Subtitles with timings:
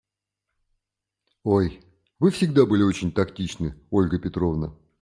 [1.43, 1.79] Ой,
[2.17, 4.73] Вы всегда были очень тактичны, Ольга Петровна.